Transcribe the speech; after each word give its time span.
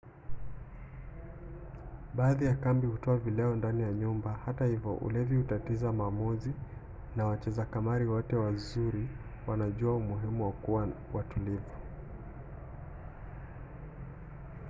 baadhi 2.13 2.45
ya 2.45 2.55
kumbi 2.55 2.87
hutoa 2.87 3.17
vileo 3.17 3.55
ndani 3.55 3.81
ya 3.83 3.91
nyumba. 3.93 4.33
hata 4.45 4.65
hivyo 4.65 4.95
ulevi 4.95 5.37
hutatiza 5.37 5.91
maamuzi 5.91 6.51
na 7.15 7.25
wacheza 7.25 7.65
kamari 7.65 8.05
wote 8.05 8.35
wazuri 8.35 9.07
wanajua 9.47 9.95
umuhimu 9.95 10.45
wa 10.45 10.51
kuwa 10.51 10.87
watulivu 11.13 11.71